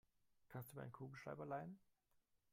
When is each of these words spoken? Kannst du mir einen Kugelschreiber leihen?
Kannst 0.47 0.71
du 0.73 0.77
mir 0.77 0.81
einen 0.81 0.91
Kugelschreiber 0.93 1.45
leihen? 1.45 1.77